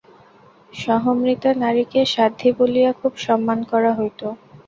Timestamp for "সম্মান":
3.25-3.59